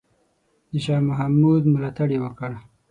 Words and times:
د 0.71 0.73
شاه 0.85 1.01
محمود 1.09 1.63
ملاتړ 1.73 2.09
یې 2.13 2.19
وکړ. 2.21 2.51